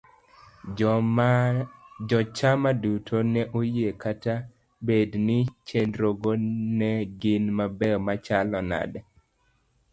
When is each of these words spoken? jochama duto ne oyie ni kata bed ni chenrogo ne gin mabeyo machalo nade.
jochama 2.07 2.69
duto 2.81 3.17
ne 3.33 3.41
oyie 3.59 3.87
ni 3.93 3.99
kata 4.03 4.33
bed 4.85 5.09
ni 5.27 5.37
chenrogo 5.67 6.31
ne 6.79 6.91
gin 7.21 7.43
mabeyo 7.57 7.97
machalo 8.07 8.59
nade. 8.71 8.99